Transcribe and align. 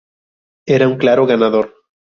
Era 0.65 0.87
un 0.87 0.97
claro 0.97 1.27
ganador. 1.27 1.75